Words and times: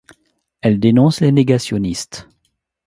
Elle 0.61 0.79
dénonce 0.79 1.21
les 1.21 1.31
négationnistes. 1.31 2.27